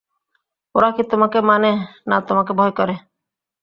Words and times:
ওরা 0.75 0.89
কি 0.95 1.03
তােমাকে 1.09 1.39
মানে, 1.49 1.71
না 2.09 2.17
তােমাকে 2.25 2.53
ভয় 2.59 2.73
করে! 2.77 2.95